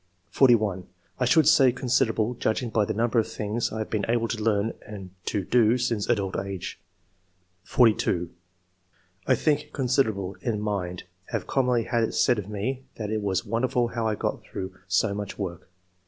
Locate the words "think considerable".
9.35-10.37